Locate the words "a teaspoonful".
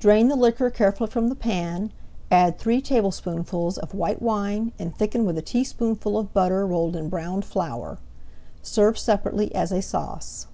5.38-6.18